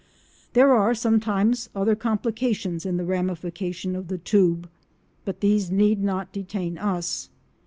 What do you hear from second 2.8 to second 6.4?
in the ramification of the tube, but these need not